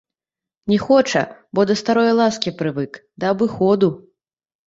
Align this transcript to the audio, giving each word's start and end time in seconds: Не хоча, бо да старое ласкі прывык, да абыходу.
Не 0.71 0.77
хоча, 0.85 1.21
бо 1.59 1.65
да 1.71 1.75
старое 1.81 2.13
ласкі 2.21 2.53
прывык, 2.61 2.99
да 3.25 3.29
абыходу. 3.35 3.93